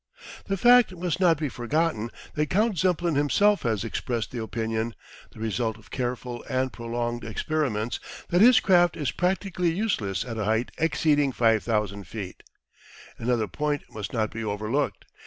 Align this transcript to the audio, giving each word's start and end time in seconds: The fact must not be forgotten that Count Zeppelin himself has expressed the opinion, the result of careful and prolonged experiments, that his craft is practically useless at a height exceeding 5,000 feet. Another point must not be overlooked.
The 0.45 0.57
fact 0.57 0.95
must 0.95 1.19
not 1.19 1.37
be 1.37 1.47
forgotten 1.47 2.09
that 2.33 2.49
Count 2.49 2.75
Zeppelin 2.79 3.13
himself 3.13 3.61
has 3.61 3.83
expressed 3.83 4.31
the 4.31 4.41
opinion, 4.41 4.95
the 5.29 5.39
result 5.39 5.77
of 5.77 5.91
careful 5.91 6.43
and 6.49 6.73
prolonged 6.73 7.23
experiments, 7.23 7.99
that 8.29 8.41
his 8.41 8.59
craft 8.59 8.97
is 8.97 9.11
practically 9.11 9.69
useless 9.71 10.25
at 10.25 10.39
a 10.39 10.45
height 10.45 10.71
exceeding 10.79 11.31
5,000 11.31 12.05
feet. 12.07 12.41
Another 13.19 13.47
point 13.47 13.83
must 13.93 14.11
not 14.11 14.31
be 14.31 14.43
overlooked. 14.43 15.05